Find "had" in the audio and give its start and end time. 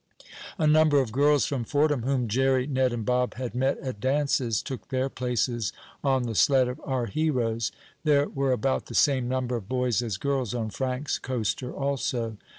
3.35-3.53